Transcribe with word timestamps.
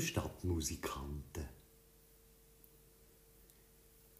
sieben 0.00 0.08
Stadtmusikanten. 0.08 1.48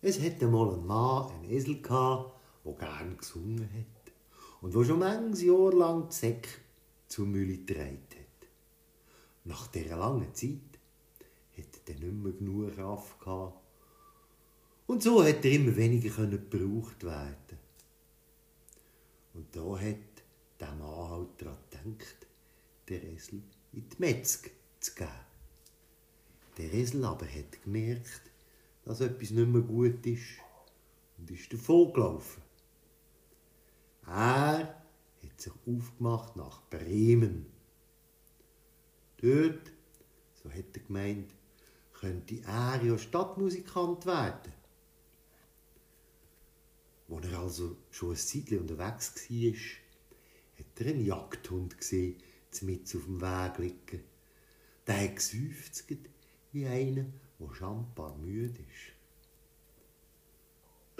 Es 0.02 0.20
hatte 0.20 0.46
mal 0.46 0.74
ein 0.74 0.86
Mann 0.86 1.30
einen 1.30 1.50
Esel 1.50 1.80
gehabt, 1.82 2.38
der 2.64 2.72
gern 2.74 3.16
gesungen 3.16 3.68
hat 3.72 4.12
und 4.60 4.74
wo 4.74 4.84
schon 4.84 4.98
manches 4.98 5.42
Jahr 5.42 5.72
lang 5.72 6.08
die 6.08 6.14
Säcke 6.14 6.48
zum 7.08 7.32
Mühle 7.32 7.58
getragen 7.58 8.06
hat. 8.10 8.48
Nach 9.44 9.66
dieser 9.68 9.96
langen 9.96 10.34
Zeit 10.34 10.58
hat 11.56 11.88
er 11.88 11.94
nicht 11.94 12.12
mehr 12.12 12.32
genug 12.32 12.74
Kraft 12.74 13.20
gehabt 13.20 13.60
und 14.86 15.02
so 15.02 15.22
hat 15.22 15.44
er 15.44 15.52
immer 15.52 15.76
weniger 15.76 16.26
gebraucht 16.26 17.04
werden. 17.04 17.58
Und 19.34 19.54
da 19.54 19.78
hat 19.78 19.96
der 20.58 20.74
Mann 20.74 21.10
halt 21.10 21.42
daran 21.42 21.58
gedacht, 21.98 22.26
der 22.88 23.02
Esel 23.04 23.42
in 23.72 23.88
die 23.88 23.96
Metzg 23.98 24.50
zu 24.80 24.94
geben. 24.94 25.29
Der 26.60 26.74
Esel 26.74 27.06
aber 27.06 27.24
hat 27.24 27.62
gemerkt, 27.62 28.20
dass 28.84 29.00
etwas 29.00 29.30
nicht 29.30 29.48
mehr 29.48 29.62
gut 29.62 30.04
ist 30.04 30.26
und 31.16 31.30
ist 31.30 31.50
davon 31.50 31.90
gelaufen. 31.90 32.42
Er 34.06 34.84
hat 35.22 35.40
sich 35.40 35.54
aufgemacht 35.66 36.36
nach 36.36 36.60
Bremen. 36.68 37.46
Dort, 39.22 39.72
so 40.34 40.50
hat 40.50 40.66
er 40.74 40.82
gemeint, 40.82 41.30
könnte 41.94 42.42
er 42.42 42.82
ja 42.84 42.98
Stadtmusikant 42.98 44.04
werden. 44.04 44.52
Als 47.08 47.26
er 47.26 47.38
also 47.38 47.78
schon 47.90 48.10
ein 48.10 48.16
Zeitchen 48.16 48.60
unterwegs 48.60 49.14
war, 49.30 49.52
hat 50.58 50.80
er 50.80 50.86
einen 50.88 51.06
Jagdhund 51.06 51.78
gesehen, 51.78 52.22
mit 52.60 52.94
auf 52.94 53.04
dem 53.04 53.18
Weg 53.22 53.58
liegen. 53.58 54.04
Der 54.86 55.04
hat 55.04 55.16
geseufzt 55.16 55.88
wie 56.52 56.66
einer, 56.66 57.06
der 57.38 57.54
schambar 57.54 58.16
müde 58.16 58.58
ist. 58.60 58.92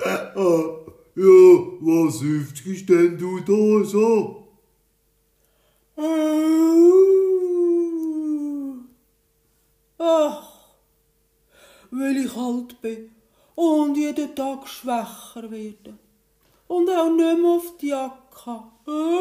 Äh, 0.05 0.39
äh, 0.39 0.91
ja, 1.17 1.29
was 1.81 2.21
seufzt 2.21 2.89
denn 2.89 3.19
du 3.19 3.41
da 3.41 3.85
so? 3.85 4.49
Ach, 9.99 10.49
weil 11.91 12.17
ich 12.17 12.35
alt 12.37 12.81
bin 12.81 13.11
und 13.55 13.97
jeden 13.97 14.35
Tag 14.35 14.67
schwächer 14.69 15.51
werde. 15.51 15.99
Und 16.69 16.89
auch 16.89 17.11
nicht 17.11 17.39
mehr 17.43 17.51
auf 17.51 17.77
die 17.79 17.89
Jacke. 17.89 18.63
Oh, 18.87 19.21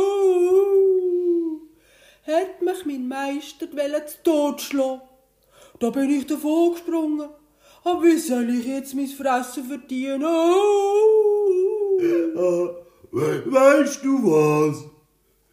hat 2.26 2.62
mich 2.62 2.86
mein 2.86 3.08
Meister 3.08 3.68
zu 4.08 4.24
Tod 4.24 4.62
schlagen. 4.62 5.09
Da 5.80 5.90
bin 5.90 6.10
ich 6.10 6.28
davon 6.28 6.74
gesprungen. 6.74 7.30
Aber 7.84 8.04
wie 8.04 8.18
soll 8.18 8.50
ich 8.50 8.66
jetzt 8.66 8.94
mein 8.94 9.08
Fressen 9.08 9.64
verdienen? 9.64 10.24
Oh. 10.24 12.00
Ah, 12.36 12.70
weißt 13.12 14.04
du 14.04 14.24
was? 14.24 14.86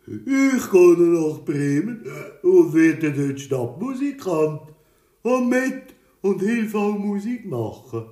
Ich 0.06 0.70
gehe 0.70 0.96
nach 0.98 1.38
Bremen 1.44 2.04
und 2.42 2.74
werde 2.74 3.12
dort 3.12 3.40
Stadtmusikant. 3.40 4.62
Und 5.22 5.48
mit 5.48 5.94
und 6.22 6.40
hilf 6.40 6.74
auch 6.74 6.98
Musik 6.98 7.46
machen. 7.46 8.06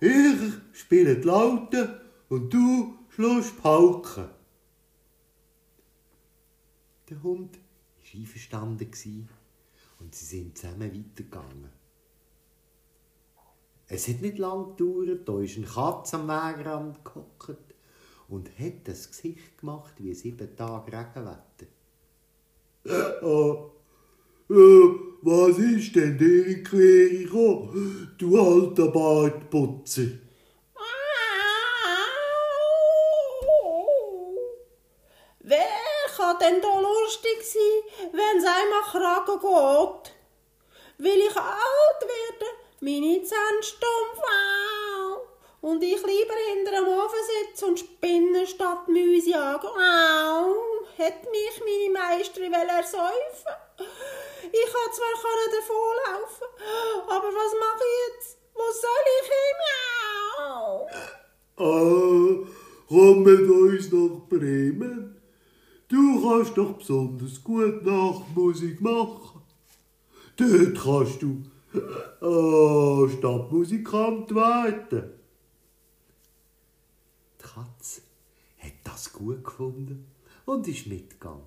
Ich 0.00 0.52
spiele 0.72 1.16
die 1.16 1.26
Laute 1.26 2.00
und 2.28 2.52
du 2.52 2.94
schlägst 3.10 3.62
Pauken. 3.62 4.24
Der 7.08 7.22
Hund 7.22 7.56
war 7.56 8.20
einverstanden 8.20 8.90
und 10.02 10.14
sie 10.14 10.24
sind 10.24 10.58
zusammen 10.58 10.92
weitergegangen. 10.92 11.70
Es 13.86 14.08
hat 14.08 14.20
nicht 14.20 14.38
lang 14.38 14.76
gedauert, 14.76 15.28
da 15.28 15.40
ist 15.40 15.56
ein 15.56 15.66
Katz 15.66 16.14
am 16.14 16.26
Wegrand 16.26 17.04
gehockt 17.04 17.74
und 18.28 18.58
hat 18.58 18.88
das 18.88 19.10
Gesicht 19.10 19.58
gemacht 19.58 19.94
wie 19.98 20.14
sieben 20.14 20.56
Tage 20.56 20.92
Regenwetter. 20.92 21.66
Oh, 23.22 23.70
äh, 24.50 24.54
was 25.22 25.58
ist 25.58 25.94
denn 25.94 26.18
der 26.18 26.62
Quere 26.64 27.68
du 28.18 28.40
alter 28.40 28.88
Bartputzer? 28.88 30.08
Wer 35.44 35.66
kann 36.16 36.31
denn 36.42 36.60
da 36.60 36.80
lustig 36.80 37.42
sein, 37.42 38.10
wenn 38.12 38.38
es 38.38 38.44
einmal 38.44 38.82
kragen 38.90 39.40
geht? 39.40 40.12
Will 40.98 41.20
ich 41.26 41.36
alt 41.36 42.02
werden, 42.02 42.56
meine 42.80 43.22
Zähne 43.22 43.62
stumpf 43.62 44.20
au. 44.20 45.20
Und 45.60 45.82
ich 45.82 46.04
lieber 46.04 46.34
hinter 46.52 46.72
dem 46.72 46.88
Ofen 46.88 47.18
sitze 47.46 47.66
und 47.66 47.78
spinnen 47.78 48.46
statt 48.46 48.88
Mäuse 48.88 49.30
jagen. 49.30 49.68
Au, 49.68 50.54
hat 50.98 51.30
mich 51.30 51.62
meine 51.64 52.16
Meisterin 52.18 52.52
ersäufen 52.52 53.54
ich 54.52 54.72
kann 54.72 54.92
zwar 54.92 55.14
davonlaufen, 55.50 56.48
aber 57.06 57.28
was 57.28 57.52
mache 57.58 57.84
ich 57.84 58.14
jetzt? 58.14 58.38
Wo 58.54 58.66
soll 58.70 59.06
ich 59.20 59.28
hin? 59.28 59.58
Ah, 61.56 62.46
komm 62.88 63.22
mit 63.22 63.48
uns 63.48 63.92
nach 63.92 64.28
Bremen. 64.28 65.21
Du 65.92 66.22
kannst 66.22 66.56
doch 66.56 66.78
besonders 66.78 67.44
gut 67.44 67.84
Nachtmusik 67.84 68.80
machen. 68.80 69.42
Dort 70.36 70.74
kannst 70.82 71.20
du 71.20 71.42
oh, 72.22 73.06
Stadtmusikant 73.06 74.34
werden. 74.34 75.10
Die 77.38 77.44
Katze 77.44 78.00
hat 78.56 78.72
das 78.84 79.12
gut 79.12 79.44
gefunden 79.44 80.06
und 80.46 80.66
ist 80.66 80.86
mitgegangen. 80.86 81.42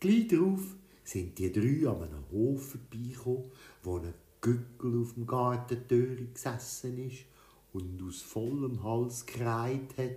Gleich 0.00 0.28
darauf 0.28 0.62
sind 1.04 1.38
die 1.38 1.52
drei 1.52 1.90
an 1.90 2.04
einem 2.04 2.24
Hof 2.32 2.70
vorbeigekommen, 2.70 3.50
wo 3.82 3.98
ein 3.98 4.14
Gückel 4.40 5.02
auf 5.02 5.12
dem 5.12 5.26
Gartentür 5.26 6.16
gesessen 6.32 7.06
ist 7.06 7.26
und 7.74 8.02
aus 8.02 8.22
vollem 8.22 8.82
Hals 8.82 9.26
gekreit 9.26 9.94
hat. 9.98 10.16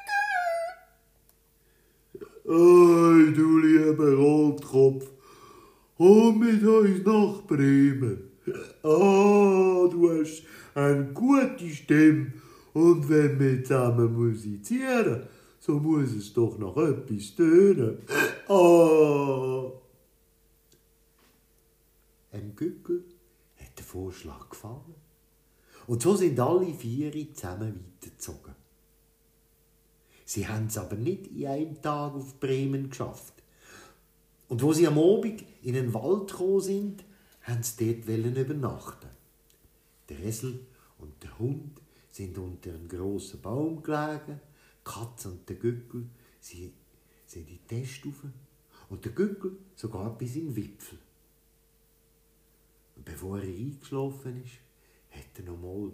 Ei, 2.51 3.31
du 3.33 3.59
lieber 3.59 4.13
Rotkopf, 4.13 5.09
komm 5.95 6.39
mit 6.39 6.61
uns 6.61 7.05
nach 7.05 7.43
Bremen. 7.47 8.29
Ah, 8.83 9.87
du 9.89 10.09
hast 10.09 10.43
eine 10.75 11.13
gute 11.13 11.69
Stimme 11.69 12.33
und 12.73 13.07
wenn 13.07 13.39
wir 13.39 13.63
zusammen 13.63 14.13
musizieren, 14.13 15.27
so 15.61 15.79
muss 15.79 16.11
es 16.11 16.33
doch 16.33 16.57
noch 16.57 16.75
etwas 16.75 17.35
tönen. 17.35 17.99
Ah! 18.49 19.71
Ein 22.33 22.53
Gückel 22.53 23.05
hat 23.55 23.79
den 23.79 23.85
Vorschlag 23.85 24.49
gefallen. 24.49 24.95
Und 25.87 26.01
so 26.01 26.17
sind 26.17 26.37
alle 26.37 26.73
vier 26.73 27.13
zusammen 27.33 27.79
weitergezogen. 28.01 28.60
Sie 30.25 30.47
haben 30.47 30.67
es 30.67 30.77
aber 30.77 30.95
nicht 30.95 31.27
in 31.27 31.47
einem 31.47 31.81
Tag 31.81 32.13
auf 32.13 32.39
Bremen 32.39 32.89
geschafft. 32.89 33.33
Und 34.47 34.61
wo 34.61 34.73
sie 34.73 34.87
am 34.87 34.97
Abend 34.97 35.43
in 35.61 35.73
den 35.73 35.93
Wald 35.93 36.29
gekommen 36.31 36.61
sind, 36.61 37.05
haben 37.43 37.63
sie 37.63 38.01
dort 38.01 38.37
übernachten. 38.37 39.09
Der 40.09 40.19
Esel 40.19 40.59
und 40.97 41.23
der 41.23 41.39
Hund 41.39 41.81
sind 42.11 42.37
unter 42.37 42.71
einem 42.71 42.87
grossen 42.87 43.41
Baum 43.41 43.81
gelegen, 43.81 44.41
die 44.79 44.91
Katze 44.91 45.29
und 45.29 45.47
der 45.47 45.55
Gückel 45.55 46.09
sie 46.41 46.73
sind 47.25 47.47
in 47.49 47.55
die 47.55 47.67
Teststufe 47.67 48.31
und 48.89 49.05
der 49.05 49.13
Gückel 49.13 49.57
sogar 49.75 50.17
bis 50.17 50.35
in 50.35 50.47
den 50.47 50.55
Wipfel. 50.57 50.99
Und 52.97 53.05
bevor 53.05 53.39
er 53.39 53.47
eingeschlafen 53.47 54.43
ist, 54.43 54.59
hat 55.11 55.39
er 55.39 55.45
noch 55.45 55.57
mal 55.57 55.91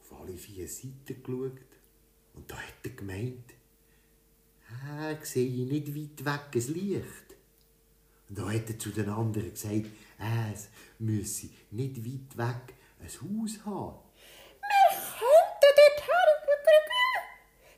auf 0.00 0.20
alle 0.20 0.36
vier 0.36 0.66
Seiten 0.66 1.22
geschaut 1.22 1.60
und 2.34 2.50
da 2.50 2.56
hat 2.86 2.92
er 2.92 2.96
gemeint, 2.96 3.54
er 4.88 5.18
sehe 5.24 5.66
nicht 5.66 5.94
weit 5.94 6.24
weg 6.24 6.54
ein 6.54 6.74
Licht. 6.74 7.36
Und 8.28 8.38
da 8.38 8.50
hat 8.50 8.68
er 8.68 8.78
zu 8.78 8.90
den 8.90 9.08
anderen 9.08 9.50
gesagt, 9.50 9.86
es 10.18 10.68
müsse 10.98 11.48
nicht 11.70 11.98
weit 11.98 12.36
weg 12.36 12.74
ein 13.00 13.06
Haus 13.08 13.64
haben. 13.64 13.98
Wir 14.60 14.98
könnten 14.98 15.72
dort 15.76 16.00
her. 16.06 16.26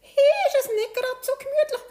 Hier 0.00 0.38
ist 0.46 0.56
es 0.60 0.70
nicht 0.72 0.94
gerade 0.94 1.22
so 1.22 1.32
gemütlich. 1.38 1.88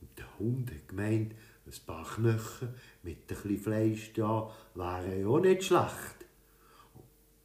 Und 0.00 0.18
der 0.18 0.38
Hund 0.38 0.70
hat 0.70 0.88
gemeint, 0.88 1.34
ein 1.66 1.86
paar 1.86 2.04
Knochen 2.04 2.74
mit 3.02 3.18
ein 3.18 3.26
bisschen 3.26 3.58
Fleisch 3.58 4.12
da 4.12 4.54
wären 4.74 5.20
ja 5.20 5.26
auch 5.26 5.40
nicht 5.40 5.64
schlecht. 5.64 6.26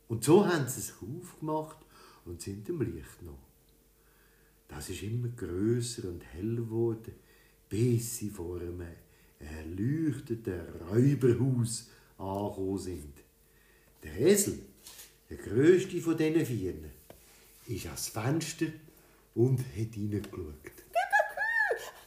Und 0.07 0.23
so 0.23 0.45
haben 0.45 0.67
sie 0.67 0.81
es 0.81 0.93
aufgemacht 1.01 1.77
und 2.25 2.41
sind 2.41 2.67
im 2.69 2.81
Licht 2.81 3.21
noch. 3.21 3.50
Das 4.73 4.89
ist 4.89 5.03
immer 5.03 5.27
größer 5.27 6.07
und 6.07 6.23
heller 6.33 6.61
geworden, 6.61 7.13
bis 7.69 8.17
sie 8.17 8.29
vor 8.29 8.59
einem 8.59 8.81
erleuchteten 9.37 10.61
Räuberhaus 10.89 11.89
angekommen 12.17 12.77
sind. 12.77 13.13
Der 14.01 14.17
Esel, 14.19 14.59
der 15.29 15.37
größte 15.37 15.99
von 15.99 16.17
diesen 16.17 16.45
Vieren, 16.45 16.85
ist 17.67 17.85
ans 17.85 18.07
Fenster 18.07 18.67
und 19.35 19.59
hat 19.59 19.93
hineingeschaut. 19.93 20.71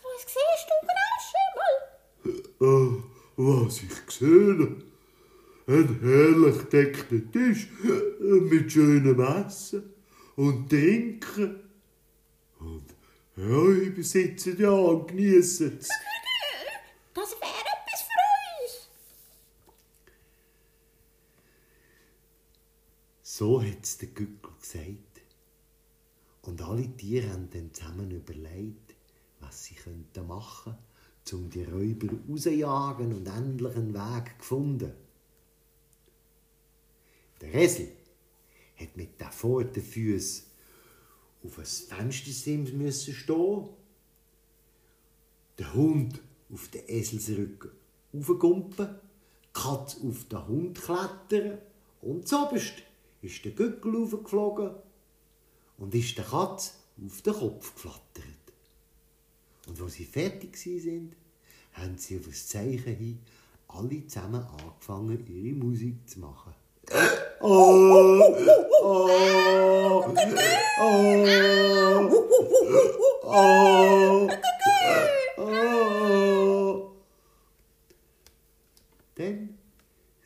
Was 0.02 0.24
siehst 0.26 0.66
du, 0.70 0.76
Graschimmel? 2.24 3.02
Oh, 3.36 3.64
was 3.64 3.82
ich 3.82 4.06
gesehen 4.06 4.58
habe. 4.58 4.82
Ein 5.66 6.00
herrlich 6.00 6.62
deckter 6.64 7.30
Tisch 7.30 7.68
mit 8.20 8.72
schönem 8.72 9.20
Essen 9.20 9.82
und 10.36 10.68
Trinken. 10.70 11.63
Und 12.64 12.94
Räuber 13.36 14.02
sitzen 14.02 14.56
da 14.58 14.70
und 14.72 15.08
geniessen 15.08 15.78
es. 15.78 15.88
Das 17.14 17.30
wäre 17.30 17.52
etwas 17.52 18.02
für 18.02 18.64
uns. 18.64 18.88
So 23.22 23.62
hat 23.62 23.84
es 23.84 23.98
der 23.98 24.08
Gückel 24.08 24.52
gesagt. 24.60 25.22
Und 26.42 26.60
alle 26.60 26.88
Tiere 26.96 27.30
haben 27.30 27.48
dann 27.50 27.72
zusammen 27.72 28.10
überlegt, 28.10 28.96
was 29.38 29.64
sie 29.64 29.74
könnten 29.76 30.26
machen 30.26 30.76
könnten, 31.24 31.44
um 31.44 31.50
die 31.50 31.62
Räuber 31.62 32.08
rausjagen 32.28 33.14
und 33.14 33.26
endlich 33.28 33.76
einen 33.76 33.94
Weg 33.94 34.38
gefunden. 34.38 34.92
Der 37.40 37.54
Esel 37.54 37.92
hat 38.76 38.96
mit 38.96 39.20
den 39.20 39.30
Vorderfüßen 39.30 40.53
auf 41.44 41.58
ein 41.58 41.64
Fenstersims 41.64 42.72
müssen 42.72 43.14
stehen. 43.14 43.68
Der 45.58 45.74
Hund 45.74 46.20
auf 46.52 46.68
den 46.68 46.88
Eselsrücken 46.88 47.70
aufgumpen, 48.12 48.88
die 49.44 49.48
Katze 49.52 50.06
auf 50.06 50.24
den 50.24 50.48
Hund 50.48 50.80
klettern 50.80 51.58
und 52.00 52.28
zuoberst 52.28 52.74
ist 53.22 53.44
der 53.44 53.52
Gückel 53.52 53.96
aufgeflogen 53.96 54.70
und 55.78 55.94
ist 55.94 56.18
der 56.18 56.24
Katze 56.24 56.72
auf 57.04 57.22
den 57.22 57.34
Kopf 57.34 57.74
geflattert. 57.74 58.24
Und 59.66 59.80
als 59.80 59.94
sie 59.94 60.04
fertig 60.04 60.56
sind, 60.56 61.16
haben 61.72 61.98
sie 61.98 62.18
auf 62.18 62.26
das 62.26 62.46
Zeichen 62.46 62.96
hin 62.96 63.18
alle 63.68 64.06
zusammen 64.06 64.44
angefangen, 64.44 65.26
ihre 65.26 65.56
Musik 65.56 66.08
zu 66.08 66.20
machen. 66.20 66.54
Oh, 67.40 68.20
oh, 68.82 68.82
oh, 68.82 68.82
oh. 68.82 69.14
Dann 79.16 79.58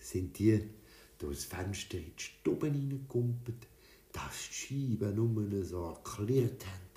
sind 0.01 0.39
die 0.39 0.71
durchs 1.19 1.45
Fenster 1.79 1.99
in 1.99 2.13
die 2.17 2.23
Stube 2.23 2.67
hineingekumpelt, 2.67 3.67
dass 4.13 4.49
die 4.49 4.55
Scheiben 4.55 5.15
nur 5.15 5.65
so 5.65 5.91
erklärt 5.91 6.65
haben. 6.67 6.89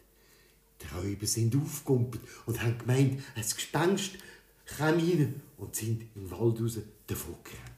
Die 0.81 0.87
Räuber 0.87 1.27
sind 1.27 1.55
aufgekumpelt 1.55 2.23
und 2.47 2.61
haben 2.61 2.77
gemeint, 2.77 3.21
ein 3.35 3.43
Gespenst 3.43 4.17
käme 4.65 4.97
rein 4.97 5.41
und 5.57 5.75
sind 5.75 6.03
im 6.15 6.31
Wald 6.31 6.59
raus 6.59 6.79
davon 7.05 7.35
gerannt. 7.43 7.69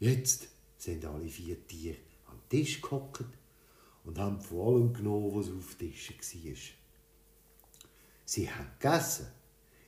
Jetzt 0.00 0.48
sind 0.78 1.04
alle 1.04 1.28
vier 1.28 1.66
Tiere 1.66 1.96
am 2.26 2.38
Tisch 2.48 2.80
gehockt 2.80 3.24
und 4.04 4.18
haben 4.18 4.40
von 4.40 4.60
allem 4.60 4.92
genommen, 4.94 5.34
was 5.34 5.50
auf 5.50 5.74
dem 5.74 5.90
Tisch 5.92 6.10
war. 6.10 6.54
Sie 8.24 8.50
haben 8.50 8.70
gegessen, 8.78 9.26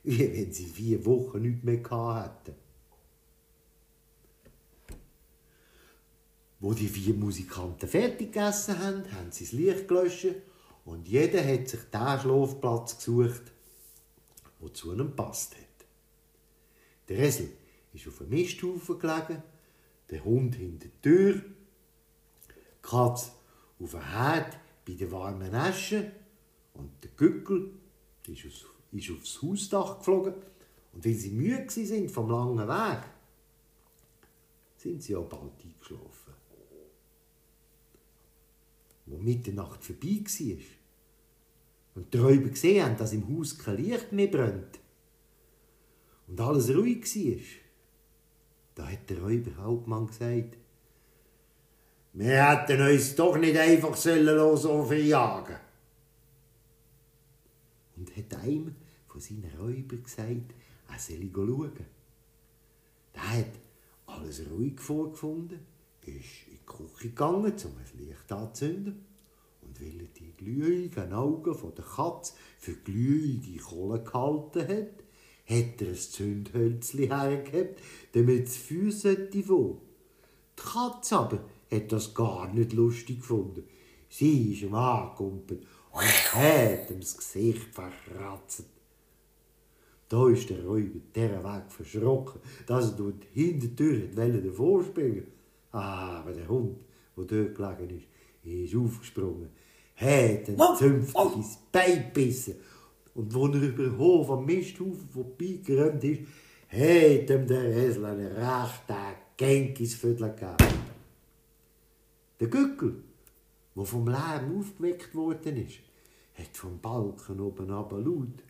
wie 0.03 0.19
wenn 0.19 0.51
sie 0.51 0.65
vier 0.65 1.03
Wochen 1.05 1.41
nichts 1.41 1.63
mehr 1.63 1.77
gehabt 1.77 2.51
Wo 6.61 6.75
die 6.75 6.87
vier 6.87 7.15
Musikanten 7.15 7.89
fertig 7.89 8.31
gegessen 8.31 8.77
haben, 8.77 9.11
haben 9.13 9.31
sie 9.31 9.45
das 9.45 9.53
Licht 9.53 9.87
gelöscht 9.87 10.27
und 10.85 11.07
jeder 11.07 11.43
hat 11.43 11.67
sich 11.67 11.79
den 11.91 12.19
Schlafplatz 12.19 12.97
gesucht, 12.97 13.51
der 14.61 14.73
zu 14.73 14.93
ihm 14.93 15.15
passt 15.15 15.55
hat. 15.55 15.87
Der 17.09 17.17
Esel 17.17 17.49
ist 17.93 18.07
auf 18.07 18.21
einem 18.21 18.29
Misthaufen 18.29 18.99
gelegen, 18.99 19.41
der 20.11 20.23
Hund 20.23 20.53
hinter 20.53 20.87
der 20.87 21.01
Tür, 21.01 21.33
die 21.33 22.81
Katze 22.83 23.31
auf 23.79 23.91
dem 23.91 24.01
Herd 24.01 24.57
bei 24.85 24.93
der 24.93 25.11
warmen 25.11 25.55
Asche 25.55 26.11
und 26.75 26.91
der 27.03 27.09
Gückel 27.17 27.71
ist, 28.27 28.45
aus, 28.45 28.65
ist 28.91 29.09
aufs 29.09 29.41
Hausdach 29.41 29.97
geflogen 29.97 30.35
und 30.93 31.03
weil 31.03 31.15
sie 31.15 31.31
müde 31.31 31.71
sind 31.71 32.11
vom 32.11 32.29
langen 32.29 32.67
Weg, 32.67 33.03
sind 34.77 35.01
sie 35.01 35.15
auch 35.15 35.27
bald 35.27 35.53
eingeschlafen. 35.63 36.40
Wo 39.05 39.17
Mitternacht 39.17 39.83
vorbei 39.83 40.21
war. 40.23 40.57
Und 41.95 42.13
die 42.13 42.17
Räuber 42.17 42.49
gesehen 42.49 42.85
haben, 42.85 42.97
dass 42.97 43.13
im 43.13 43.37
Haus 43.37 43.57
kein 43.57 43.77
Licht 43.77 44.11
mehr 44.11 44.27
brennt. 44.27 44.79
Und 46.27 46.39
alles 46.39 46.69
ruhig 46.69 47.03
war, 47.03 47.41
da 48.75 48.89
hat 48.89 49.09
der 49.09 49.21
Räuberhauptmann 49.21 50.07
gesagt, 50.07 50.57
wir 52.13 52.49
hätten 52.49 52.81
uns 52.81 53.15
doch 53.15 53.37
nicht 53.37 53.57
einfach 53.57 53.95
sollen 53.95 54.57
so 54.57 54.83
verjagen 54.83 55.57
Und 57.95 58.15
hat 58.15 58.35
einem 58.35 58.75
von 59.07 59.21
seinen 59.21 59.51
Räubern 59.57 60.03
gesagt, 60.03 60.53
er 60.89 60.99
solle 60.99 61.29
schauen. 61.33 61.85
Der 63.13 63.29
hat 63.37 63.51
alles 64.05 64.49
ruhig 64.49 64.79
vorgefunden, 64.79 65.59
ist 66.05 66.50
Küche 66.71 67.09
gegangen, 67.09 67.53
um 67.53 67.77
ein 67.77 68.07
Licht 68.07 68.31
anzuzünden. 68.31 69.05
Und 69.61 69.79
weil 69.79 70.01
er 70.01 70.07
die 70.07 70.33
glühigen 70.33 71.13
Augen 71.13 71.53
von 71.53 71.75
der 71.75 71.85
Katze 71.85 72.33
für 72.57 72.73
glühige 72.73 73.61
Kohle 73.61 74.01
gehalten 74.03 74.67
hat, 74.67 75.03
hat 75.45 75.81
er 75.81 75.87
ein 75.89 75.95
Zündhölzli 75.95 77.07
hergehabt, 77.07 77.79
damit 78.13 78.47
es 78.47 78.57
Feuer 78.57 78.91
sollte 78.91 79.43
von. 79.43 79.77
Die 80.57 80.61
Katze 80.61 81.17
aber 81.17 81.39
hat 81.71 81.91
das 81.91 82.13
gar 82.13 82.53
nicht 82.53 82.73
lustig 82.73 83.19
gefunden. 83.19 83.63
Sie 84.09 84.53
ist 84.53 84.63
ihm 84.63 84.75
angekumpelt 84.75 85.65
und 85.91 86.01
hat 86.01 86.89
ihm 86.89 86.99
das 86.99 87.17
Gesicht 87.17 87.73
verkratzt. 87.73 88.65
Da 90.09 90.27
ist 90.27 90.49
der 90.49 90.65
Räuber 90.65 90.99
dieser 91.15 91.43
Weg 91.43 91.71
verschrocken, 91.71 92.41
dass 92.67 92.91
er 92.91 92.97
durch 92.97 93.15
die 93.33 93.45
Hintertür 93.45 94.07
davor 94.13 94.83
springen 94.83 95.27
Ah, 95.71 96.19
aber 96.19 96.33
der 96.33 96.47
Hund, 96.47 96.81
der 97.17 97.23
dort 97.25 97.55
gelegen 97.55 97.97
ist, 97.97 98.07
ist 98.43 98.75
aufgesprungen, 98.75 99.49
hat 99.95 100.49
ein 100.49 100.77
zünftiges 100.77 101.59
Bein 101.71 102.11
gebissen 102.13 102.55
und 103.13 103.33
wo 103.33 103.47
er 103.47 103.61
über 103.61 103.83
den 103.83 103.97
Hof 103.97 104.29
am 104.29 104.45
Misthaufen 104.45 105.09
vorbeigerannt 105.09 106.03
ist, 106.03 106.21
hat 106.67 107.29
ihm 107.29 107.47
der 107.47 107.63
Esel 107.63 108.05
einen 108.05 108.31
rechten 108.31 108.95
Genkisviertel 109.37 110.29
gegeben. 110.29 110.79
Der 112.39 112.47
Gückel, 112.47 113.03
der 113.75 113.85
vom 113.85 114.07
Lärm 114.07 114.57
aufgeweckt 114.57 115.13
worden 115.13 115.57
ist, 115.57 115.79
hat 116.33 116.55
vom 116.55 116.79
Balken 116.79 117.39
oben 117.39 117.69
aber 117.69 117.99
laut 117.99 118.43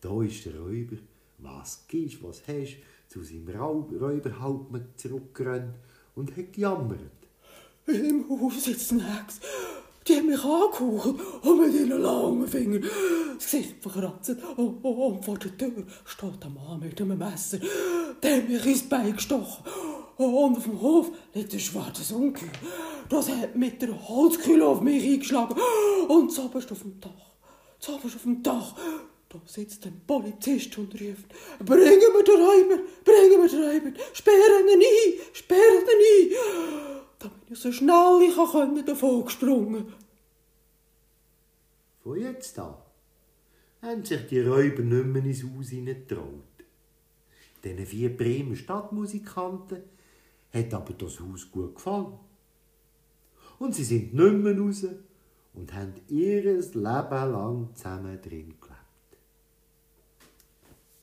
Da 0.00 0.22
ist 0.22 0.46
der 0.46 0.58
Räuber, 0.58 0.96
was 1.38 1.84
gibst, 1.88 2.22
was 2.22 2.42
hast, 2.46 2.76
zu 3.08 3.22
seinem 3.22 3.48
Räuberhauptmann 3.48 4.88
zurückgerannt 4.96 5.74
und 6.14 6.36
hat 6.36 6.52
gejammert. 6.52 6.98
Im 7.86 8.28
Haus 8.28 8.64
sitzt 8.64 8.92
nichts. 8.92 9.40
Die 10.06 10.16
haben 10.16 10.26
mich 10.26 10.42
angehauen 10.42 11.20
und 11.42 11.60
mit 11.60 11.74
ihren 11.74 12.00
langen 12.02 12.46
Fingern 12.46 12.82
das 13.36 13.50
Gesicht 13.50 13.82
verkratzt. 13.82 14.36
Und, 14.56 14.84
und 14.84 15.24
vor 15.24 15.38
der 15.38 15.56
Tür 15.56 15.84
steht 16.04 16.44
ein 16.44 16.54
Mann 16.54 16.80
mit 16.80 17.00
einem 17.00 17.18
Messer, 17.18 17.58
der 18.22 18.38
hat 18.38 18.48
mich 18.48 18.64
ins 18.66 18.88
Bein 18.88 19.14
gestochen. 19.14 19.64
Und 20.16 20.56
auf 20.56 20.64
dem 20.64 20.80
Hof 20.80 21.10
liegt 21.34 21.52
ein 21.52 21.60
schwarzes 21.60 22.10
Unkel. 22.12 22.48
Das 23.08 23.28
hat 23.30 23.54
mit 23.54 23.80
der 23.80 24.08
Holzkühle 24.08 24.66
auf 24.66 24.80
mich 24.80 25.04
eingeschlagen 25.04 25.56
und 26.08 26.32
zoberst 26.32 26.72
auf 26.72 26.82
dem 26.82 27.00
Dach 27.00 27.28
zuoberst 27.78 28.16
auf 28.16 28.22
dem 28.22 28.42
Dach, 28.42 28.74
da 29.28 29.40
sitzt 29.44 29.86
ein 29.86 30.00
Polizist 30.06 30.78
und 30.78 30.94
ruft, 30.94 31.28
bringen 31.58 32.12
wir 32.14 32.24
den 32.24 32.40
Räuber, 32.40 32.82
bringen 33.04 33.42
wir 33.42 33.48
den 33.48 33.62
Räuber, 33.62 33.98
sperren 34.14 34.68
ihn 34.68 34.80
ein, 34.80 35.34
sperren 35.34 35.84
ihn 35.84 36.32
ein. 36.32 37.00
Da 37.18 37.28
bin 37.28 37.52
ich 37.52 37.58
so 37.58 37.70
schnell 37.70 38.20
ich 38.22 38.36
konnte 38.36 38.84
davon 38.84 39.24
gesprungen. 39.24 39.92
Von 42.02 42.18
jetzt 42.18 42.58
an 42.58 42.74
haben 43.82 44.04
sich 44.04 44.26
die 44.28 44.40
Räuber 44.40 44.82
nicht 44.82 45.06
mehr 45.06 45.24
ins 45.24 45.44
Haus 45.44 45.68
hineingetraut. 45.68 46.44
Diesen 47.62 47.86
vier 47.86 48.16
Bremer 48.16 48.56
Stadtmusikanten 48.56 49.82
hat 50.52 50.74
aber 50.74 50.94
das 50.94 51.20
Haus 51.20 51.50
gut 51.50 51.74
gefallen. 51.74 52.18
Und 53.58 53.74
sie 53.74 53.84
sind 53.84 54.14
nicht 54.14 54.34
mehr 54.34 54.58
raus 54.58 54.86
und 55.54 55.74
haben 55.74 55.94
ihr 56.08 56.42
Leben 56.42 56.74
lang 56.74 57.68
zusammen 57.74 58.20
drin 58.22 58.54
gelebt. 58.60 58.77